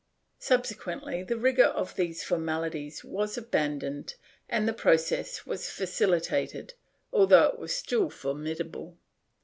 Subsequently 0.39 1.21
the 1.21 1.37
rigor 1.37 1.65
of 1.67 1.95
these 1.95 2.23
formalities 2.23 3.03
was 3.03 3.37
abandoned 3.37 4.15
and 4.49 4.67
the 4.67 4.73
process 4.73 5.45
was 5.45 5.69
facilitated, 5.69 6.73
although 7.13 7.45
it 7.49 7.59
was 7.59 7.75
still 7.75 8.09
formidable. 8.09 8.97